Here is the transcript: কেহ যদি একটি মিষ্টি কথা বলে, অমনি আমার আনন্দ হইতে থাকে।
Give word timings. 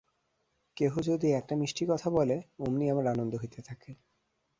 কেহ 0.77 0.93
যদি 1.01 1.27
একটি 1.31 1.53
মিষ্টি 1.55 1.83
কথা 1.89 2.07
বলে, 2.09 2.35
অমনি 2.59 2.85
আমার 2.89 3.05
আনন্দ 3.07 3.33
হইতে 3.35 3.59
থাকে। 3.61 3.89